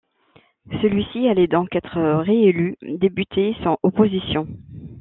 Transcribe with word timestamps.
Celui-ci 0.81 1.27
allait 1.27 1.45
donc 1.45 1.75
être 1.75 2.01
réélu 2.23 2.75
député 2.81 3.55
sans 3.63 3.77
opposition. 3.83 4.47